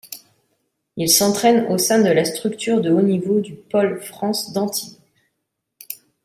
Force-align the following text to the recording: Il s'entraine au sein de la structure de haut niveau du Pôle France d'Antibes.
Il 0.97 1.09
s'entraine 1.11 1.67
au 1.71 1.77
sein 1.77 2.01
de 2.01 2.09
la 2.09 2.25
structure 2.25 2.81
de 2.81 2.89
haut 2.89 3.03
niveau 3.03 3.39
du 3.39 3.53
Pôle 3.53 4.01
France 4.01 4.51
d'Antibes. 4.51 4.97